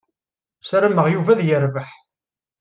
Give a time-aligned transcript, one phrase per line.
[0.63, 1.89] Ssarameɣ Yuba ad yerbeḥ.